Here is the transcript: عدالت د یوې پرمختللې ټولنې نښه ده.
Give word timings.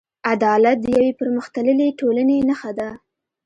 عدالت 0.31 0.77
د 0.81 0.85
یوې 0.97 1.11
پرمختللې 1.19 1.87
ټولنې 1.99 2.37
نښه 2.49 2.71
ده. 2.79 2.89